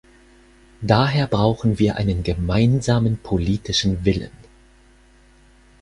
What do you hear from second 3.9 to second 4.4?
Willen.